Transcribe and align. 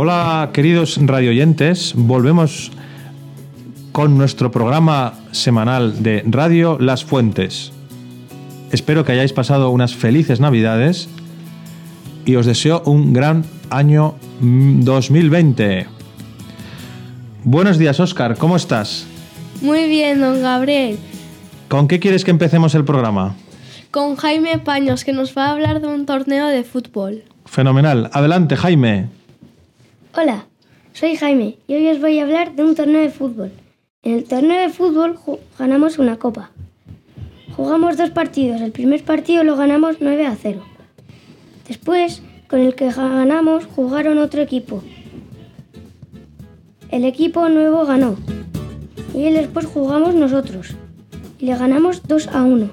Hola 0.00 0.50
queridos 0.52 0.96
radioyentes, 1.04 1.92
volvemos 1.96 2.70
con 3.90 4.16
nuestro 4.16 4.52
programa 4.52 5.14
semanal 5.32 6.04
de 6.04 6.22
Radio 6.24 6.78
Las 6.78 7.04
Fuentes. 7.04 7.72
Espero 8.70 9.04
que 9.04 9.10
hayáis 9.10 9.32
pasado 9.32 9.70
unas 9.70 9.96
felices 9.96 10.38
navidades 10.38 11.08
y 12.24 12.36
os 12.36 12.46
deseo 12.46 12.80
un 12.86 13.12
gran 13.12 13.44
año 13.70 14.14
2020. 14.38 15.88
Buenos 17.42 17.76
días 17.76 17.98
Óscar, 17.98 18.36
¿cómo 18.36 18.54
estás? 18.54 19.04
Muy 19.62 19.88
bien, 19.88 20.20
don 20.20 20.40
Gabriel. 20.40 20.96
¿Con 21.66 21.88
qué 21.88 21.98
quieres 21.98 22.24
que 22.24 22.30
empecemos 22.30 22.76
el 22.76 22.84
programa? 22.84 23.34
Con 23.90 24.14
Jaime 24.14 24.60
Paños, 24.60 25.02
que 25.02 25.12
nos 25.12 25.36
va 25.36 25.46
a 25.46 25.50
hablar 25.50 25.80
de 25.80 25.88
un 25.88 26.06
torneo 26.06 26.46
de 26.46 26.62
fútbol. 26.62 27.24
Fenomenal. 27.46 28.10
Adelante, 28.12 28.54
Jaime. 28.54 29.17
Hola, 30.16 30.46
soy 30.94 31.16
Jaime 31.16 31.58
y 31.68 31.74
hoy 31.74 31.86
os 31.88 32.00
voy 32.00 32.18
a 32.18 32.22
hablar 32.22 32.56
de 32.56 32.64
un 32.64 32.74
torneo 32.74 33.02
de 33.02 33.10
fútbol. 33.10 33.52
En 34.02 34.14
el 34.14 34.24
torneo 34.24 34.58
de 34.58 34.70
fútbol 34.70 35.18
ganamos 35.58 35.98
una 35.98 36.18
copa. 36.18 36.50
Jugamos 37.54 37.98
dos 37.98 38.08
partidos. 38.10 38.62
El 38.62 38.72
primer 38.72 39.04
partido 39.04 39.44
lo 39.44 39.54
ganamos 39.54 39.96
9 40.00 40.26
a 40.26 40.34
0. 40.34 40.62
Después, 41.68 42.22
con 42.48 42.60
el 42.60 42.74
que 42.74 42.90
ganamos, 42.90 43.66
jugaron 43.66 44.16
otro 44.16 44.40
equipo. 44.40 44.82
El 46.90 47.04
equipo 47.04 47.46
nuevo 47.50 47.84
ganó. 47.84 48.16
Y 49.14 49.30
después 49.30 49.66
jugamos 49.66 50.14
nosotros. 50.14 50.74
Y 51.38 51.46
le 51.46 51.56
ganamos 51.56 52.02
2 52.08 52.28
a 52.28 52.44
1. 52.44 52.70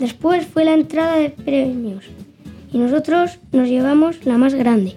Después 0.00 0.46
fue 0.46 0.64
la 0.64 0.72
entrada 0.72 1.16
de 1.16 1.28
premios. 1.28 2.06
Y 2.72 2.78
nosotros 2.78 3.38
nos 3.52 3.68
llevamos 3.68 4.24
la 4.24 4.38
más 4.38 4.54
grande. 4.54 4.96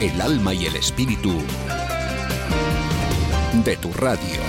El 0.00 0.20
alma 0.20 0.52
y 0.52 0.66
el 0.66 0.76
espíritu 0.76 1.32
de 3.64 3.76
tu 3.78 3.90
radio. 3.94 4.40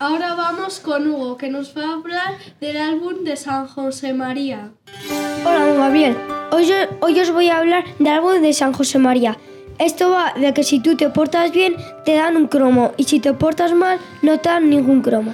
Ahora 0.00 0.34
vamos 0.34 0.80
con 0.80 1.08
Hugo, 1.08 1.36
que 1.36 1.48
nos 1.48 1.76
va 1.76 1.84
a 1.84 1.92
hablar 1.94 2.34
del 2.60 2.76
álbum 2.76 3.22
de 3.22 3.36
San 3.36 3.68
José 3.68 4.12
María. 4.12 4.72
Hola, 5.44 5.72
Gabriel. 5.74 6.16
Hoy, 6.50 6.68
hoy 7.00 7.20
os 7.20 7.30
voy 7.30 7.48
a 7.48 7.58
hablar 7.58 7.84
del 8.00 8.08
álbum 8.08 8.42
de 8.42 8.52
San 8.52 8.72
José 8.72 8.98
María. 8.98 9.38
Esto 9.78 10.10
va 10.10 10.32
de 10.32 10.52
que 10.52 10.64
si 10.64 10.80
tú 10.80 10.96
te 10.96 11.10
portas 11.10 11.52
bien, 11.52 11.76
te 12.04 12.14
dan 12.14 12.36
un 12.36 12.48
cromo, 12.48 12.92
y 12.96 13.04
si 13.04 13.20
te 13.20 13.32
portas 13.32 13.72
mal, 13.72 14.00
no 14.22 14.40
te 14.40 14.48
dan 14.48 14.68
ningún 14.68 15.00
cromo. 15.00 15.32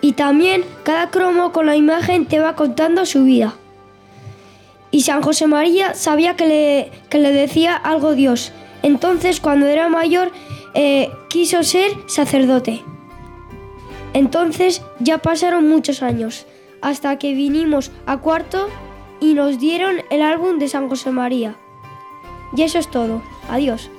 Y 0.00 0.14
también 0.14 0.64
cada 0.82 1.10
cromo 1.10 1.52
con 1.52 1.66
la 1.66 1.76
imagen 1.76 2.26
te 2.26 2.40
va 2.40 2.56
contando 2.56 3.06
su 3.06 3.22
vida. 3.22 3.54
Y 4.92 5.02
San 5.02 5.22
José 5.22 5.46
María 5.46 5.94
sabía 5.94 6.36
que 6.36 6.46
le, 6.46 7.18
le 7.18 7.32
decía 7.32 7.74
algo 7.74 8.14
Dios. 8.14 8.52
Entonces, 8.82 9.40
cuando 9.40 9.66
era 9.66 9.88
mayor, 9.88 10.30
eh, 10.74 11.10
quiso 11.30 11.62
ser 11.62 11.90
sacerdote. 12.06 12.84
Entonces 14.12 14.82
ya 15.00 15.18
pasaron 15.18 15.66
muchos 15.66 16.02
años, 16.02 16.46
hasta 16.82 17.18
que 17.18 17.32
vinimos 17.32 17.90
a 18.04 18.18
cuarto 18.18 18.68
y 19.18 19.32
nos 19.32 19.58
dieron 19.58 20.02
el 20.10 20.20
álbum 20.20 20.58
de 20.58 20.68
San 20.68 20.90
José 20.90 21.10
María. 21.10 21.56
Y 22.54 22.60
eso 22.60 22.78
es 22.78 22.90
todo. 22.90 23.22
Adiós. 23.48 23.90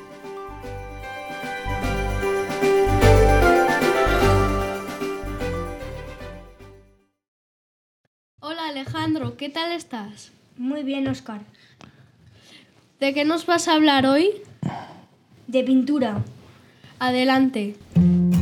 Hola 8.39 8.67
Alejandro, 8.67 9.35
¿qué 9.37 9.49
tal 9.49 9.71
estás? 9.71 10.31
Muy 10.57 10.83
bien, 10.83 11.07
Oscar. 11.07 11.41
¿De 12.99 13.11
qué 13.15 13.25
nos 13.25 13.47
vas 13.47 13.67
a 13.67 13.73
hablar 13.73 14.05
hoy? 14.05 14.29
De 15.47 15.63
pintura. 15.63 16.21
Adelante. 16.99 17.75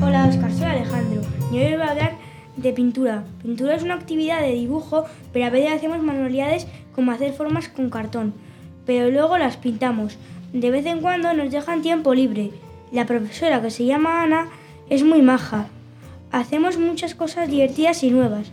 Hola, 0.04 0.28
Oscar, 0.28 0.52
soy 0.52 0.66
Alejandro. 0.66 1.22
Y 1.54 1.60
hoy 1.60 1.72
voy 1.72 1.84
a 1.84 1.92
hablar 1.92 2.18
de 2.58 2.74
pintura. 2.74 3.24
Pintura 3.42 3.76
es 3.76 3.84
una 3.84 3.94
actividad 3.94 4.42
de 4.42 4.52
dibujo, 4.52 5.06
pero 5.32 5.46
a 5.46 5.50
veces 5.52 5.72
hacemos 5.72 6.04
manualidades 6.04 6.68
como 6.94 7.14
hacer 7.14 7.32
formas 7.32 7.70
con 7.70 7.90
cartón, 7.90 8.34
pero 8.86 9.10
luego 9.10 9.38
las 9.38 9.56
pintamos. 9.56 10.18
De 10.52 10.70
vez 10.70 10.86
en 10.88 11.00
cuando 11.00 11.34
nos 11.34 11.50
dejan 11.50 11.82
tiempo 11.82 12.14
libre. 12.14 12.52
La 12.92 13.06
profesora, 13.06 13.62
que 13.62 13.72
se 13.72 13.86
llama 13.86 14.22
Ana, 14.22 14.50
es 14.90 15.04
muy 15.04 15.22
maja. 15.22 15.68
Hacemos 16.34 16.78
muchas 16.78 17.16
cosas 17.16 17.50
divertidas 17.50 18.04
y 18.04 18.12
nuevas, 18.12 18.52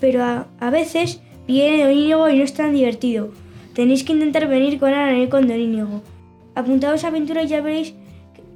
pero 0.00 0.24
a, 0.24 0.48
a 0.58 0.70
veces 0.70 1.20
Viene 1.46 1.84
Don 1.84 1.92
Íñigo 1.92 2.28
y 2.28 2.38
no 2.38 2.44
es 2.44 2.54
tan 2.54 2.74
divertido. 2.74 3.30
Tenéis 3.74 4.02
que 4.04 4.12
intentar 4.12 4.48
venir 4.48 4.78
con 4.78 4.92
Ana 4.92 5.18
y 5.18 5.28
con 5.28 5.46
Don 5.46 5.60
Íñigo. 5.60 6.02
Apuntaos 6.54 7.04
a 7.04 7.08
aventura 7.08 7.42
y 7.42 7.46
ya 7.46 7.60
veréis 7.60 7.94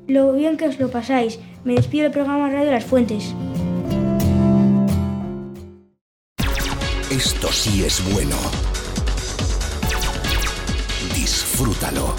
lo 0.09 0.33
bien 0.33 0.57
que 0.57 0.67
os 0.67 0.81
lo 0.81 0.91
pasáis. 0.91 1.39
Me 1.65 1.75
despido 1.75 2.05
del 2.05 2.13
programa 2.13 2.51
Radio 2.51 2.73
Las 2.73 2.85
Fuentes. 2.85 3.35
Esto 7.11 7.53
sí 7.53 7.85
es 7.85 8.03
bueno. 8.13 8.37
Disfrútalo. 11.15 12.15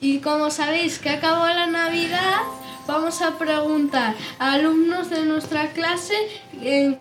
Y 0.00 0.18
como 0.18 0.50
sabéis 0.50 0.98
que 0.98 1.10
acabó 1.10 1.46
la 1.46 1.66
Navidad, 1.66 2.42
vamos 2.88 3.20
a 3.20 3.36
preguntar 3.36 4.14
a 4.38 4.54
alumnos 4.54 5.10
de 5.10 5.24
nuestra 5.26 5.72
clase 5.72 6.14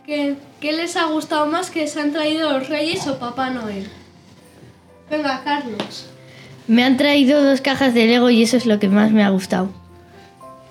qué, 0.06 0.38
les 0.62 0.98
ha 0.98 1.06
gustado 1.06 1.48
más 1.48 1.72
que 1.72 1.88
se 1.88 2.02
han 2.02 2.12
traído 2.12 2.52
los 2.52 2.68
Reyes 2.68 3.08
o 3.08 3.18
Papá 3.18 3.50
Noel. 3.50 3.90
Venga, 5.10 5.42
Carlos. 5.46 6.10
Me 6.68 6.84
han 6.84 6.98
traído 6.98 7.42
dos 7.42 7.62
cajas 7.62 7.94
de 7.94 8.06
Lego 8.06 8.30
y 8.30 8.44
eso 8.44 8.58
es 8.58 8.66
lo 8.66 8.80
que 8.80 8.90
más 8.90 9.12
me 9.12 9.24
ha 9.24 9.30
gustado. 9.30 9.70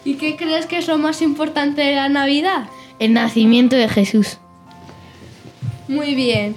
¿Y 0.04 0.16
qué 0.16 0.36
crees 0.36 0.66
que 0.66 0.76
es 0.76 0.86
lo 0.86 0.98
más 0.98 1.22
importante 1.22 1.80
de 1.80 1.96
la 1.96 2.10
Navidad? 2.10 2.68
El 2.98 3.14
nacimiento 3.14 3.74
de 3.74 3.88
Jesús. 3.88 4.36
Muy 5.88 6.14
bien. 6.14 6.54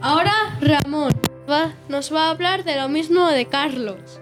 Ahora 0.00 0.56
Ramón 0.60 1.12
nos 1.88 2.14
va 2.14 2.26
a 2.26 2.30
hablar 2.30 2.62
de 2.62 2.76
lo 2.76 2.88
mismo 2.88 3.26
de 3.26 3.46
Carlos. 3.46 4.21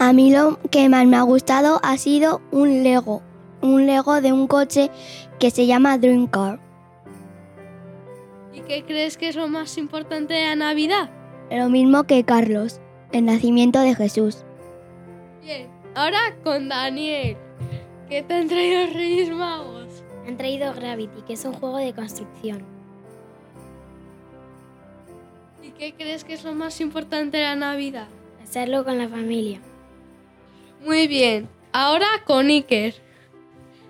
A 0.00 0.12
mí 0.12 0.30
lo 0.32 0.60
que 0.70 0.88
más 0.88 1.06
me 1.06 1.16
ha 1.16 1.22
gustado 1.22 1.80
ha 1.82 1.98
sido 1.98 2.40
un 2.52 2.84
Lego, 2.84 3.20
un 3.62 3.86
Lego 3.86 4.20
de 4.20 4.32
un 4.32 4.46
coche 4.46 4.92
que 5.40 5.50
se 5.50 5.66
llama 5.66 5.98
Dream 5.98 6.28
Car. 6.28 6.60
¿Y 8.54 8.60
qué 8.60 8.84
crees 8.84 9.16
que 9.16 9.28
es 9.28 9.34
lo 9.34 9.48
más 9.48 9.76
importante 9.76 10.34
de 10.34 10.46
la 10.46 10.54
Navidad? 10.54 11.10
Lo 11.50 11.68
mismo 11.68 12.04
que 12.04 12.22
Carlos, 12.22 12.80
el 13.10 13.24
nacimiento 13.24 13.80
de 13.80 13.96
Jesús. 13.96 14.44
Bien, 15.42 15.68
ahora 15.96 16.18
con 16.44 16.68
Daniel. 16.68 17.36
¿Qué 18.08 18.22
te 18.22 18.34
han 18.34 18.46
traído 18.46 18.86
los 18.86 18.94
Reyes 18.94 19.30
Magos? 19.30 20.04
Han 20.28 20.36
traído 20.36 20.72
Gravity, 20.74 21.22
que 21.22 21.32
es 21.32 21.44
un 21.44 21.54
juego 21.54 21.78
de 21.78 21.92
construcción. 21.92 22.62
¿Y 25.60 25.70
qué 25.72 25.92
crees 25.92 26.22
que 26.22 26.34
es 26.34 26.44
lo 26.44 26.54
más 26.54 26.80
importante 26.80 27.38
de 27.38 27.42
la 27.42 27.56
Navidad? 27.56 28.06
Hacerlo 28.40 28.84
con 28.84 28.96
la 28.96 29.08
familia. 29.08 29.60
Muy 30.84 31.08
bien. 31.08 31.48
Ahora 31.72 32.06
con 32.24 32.48
Iker. 32.48 32.94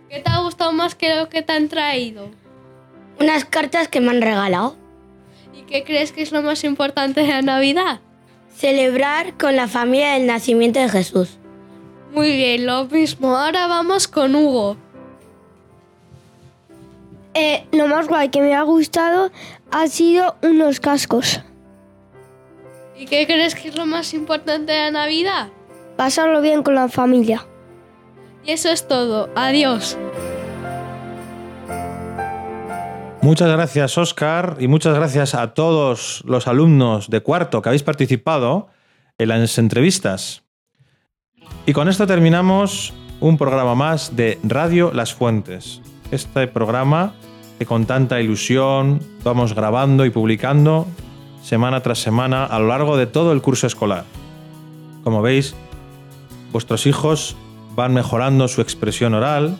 ¿Qué 0.09 0.21
te 0.21 0.31
ha 0.31 0.41
gustado 0.41 0.73
más 0.73 0.95
que 0.95 1.15
lo 1.15 1.29
que 1.29 1.43
te 1.43 1.53
han 1.53 1.69
traído? 1.69 2.31
Unas 3.21 3.45
cartas 3.45 3.89
que 3.89 4.01
me 4.01 4.11
han 4.11 4.23
regalado. 4.23 4.77
¿Y 5.55 5.63
qué 5.63 5.85
crees 5.85 6.13
que 6.13 6.23
es 6.23 6.33
lo 6.33 6.43
más 6.43 6.65
importante 6.65 7.21
de 7.21 7.29
la 7.29 7.43
Navidad? 7.43 8.01
Celebrar 8.55 9.37
con 9.37 9.55
la 9.55 9.69
familia 9.69 10.17
el 10.17 10.27
nacimiento 10.27 10.81
de 10.81 10.89
Jesús. 10.89 11.39
Muy 12.13 12.37
bien, 12.37 12.67
lo 12.67 12.87
mismo. 12.87 13.37
Ahora 13.37 13.67
vamos 13.67 14.09
con 14.09 14.35
Hugo. 14.35 14.77
Eh, 17.35 17.67
lo 17.73 17.87
más 17.87 18.09
guay 18.09 18.31
que 18.31 18.41
me 18.41 18.55
ha 18.55 18.63
gustado 18.63 19.31
ha 19.71 19.87
sido 19.89 20.37
unos 20.43 20.81
cascos. 20.81 21.41
¿Y 22.97 23.07
qué 23.07 23.27
crees 23.27 23.55
que 23.55 23.69
es 23.69 23.77
lo 23.77 23.87
más 23.87 24.15
importante 24.15 24.73
de 24.73 24.79
la 24.79 24.91
Navidad? 24.91 25.49
Pasarlo 25.99 26.41
bien 26.41 26.63
con 26.63 26.77
la 26.77 26.89
familia. 26.89 27.45
Y 28.47 28.53
eso 28.53 28.71
es 28.71 28.87
todo. 28.87 29.29
Adiós. 29.35 29.99
Muchas 33.21 33.51
gracias, 33.51 33.99
Oscar, 33.99 34.57
y 34.61 34.69
muchas 34.69 34.95
gracias 34.95 35.35
a 35.35 35.55
todos 35.55 36.23
los 36.25 36.47
alumnos 36.47 37.11
de 37.11 37.21
cuarto 37.21 37.61
que 37.61 37.71
habéis 37.71 37.83
participado 37.83 38.69
en 39.19 39.29
las 39.29 39.59
entrevistas. 39.59 40.45
Y 41.67 41.73
con 41.73 41.89
esto 41.89 42.07
terminamos 42.07 42.95
un 43.19 43.37
programa 43.37 43.75
más 43.75 44.15
de 44.15 44.39
Radio 44.45 44.93
Las 44.95 45.13
Fuentes. 45.13 45.83
Este 46.13 46.47
programa 46.47 47.13
que 47.59 47.67
con 47.67 47.87
tanta 47.87 48.21
ilusión 48.21 49.01
vamos 49.25 49.53
grabando 49.53 50.07
y 50.07 50.11
publicando 50.11 50.87
semana 51.43 51.83
tras 51.83 51.99
semana 51.99 52.45
a 52.45 52.61
lo 52.61 52.69
largo 52.69 52.97
de 52.97 53.09
todo 53.09 53.33
el 53.33 53.43
curso 53.43 53.67
escolar. 53.67 54.05
Como 55.03 55.23
veis, 55.23 55.57
vuestros 56.53 56.87
hijos 56.87 57.37
van 57.75 57.95
mejorando 57.95 58.49
su 58.49 58.61
expresión 58.61 59.15
oral, 59.15 59.57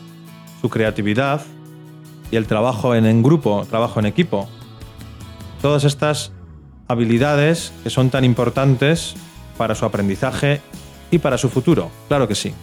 su 0.61 0.69
creatividad 0.69 1.41
y 2.31 2.35
el 2.35 2.47
trabajo 2.47 2.95
en, 2.95 3.23
grupo, 3.23 3.65
trabajo 3.69 3.99
en 3.99 4.05
equipo. 4.05 4.47
Todas 5.61 5.83
estas 5.83 6.31
habilidades 6.87 7.71
que 7.83 7.89
son 7.89 8.09
tan 8.09 8.25
importantes 8.25 9.15
para 9.57 9.75
su 9.75 9.85
aprendizaje 9.85 10.61
y 11.11 11.19
para 11.19 11.37
su 11.37 11.49
futuro, 11.49 11.89
claro 12.07 12.27
que 12.27 12.35
sí. 12.35 12.53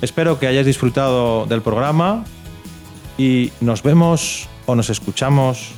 Espero 0.00 0.38
que 0.38 0.46
hayáis 0.46 0.66
disfrutado 0.66 1.46
del 1.46 1.60
programa 1.60 2.24
y 3.16 3.52
nos 3.60 3.82
vemos 3.82 4.48
o 4.66 4.74
nos 4.74 4.90
escuchamos 4.90 5.72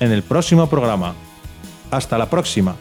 en 0.00 0.12
el 0.12 0.22
próximo 0.22 0.68
programa. 0.68 1.14
Hasta 1.90 2.16
la 2.16 2.30
próxima. 2.30 2.76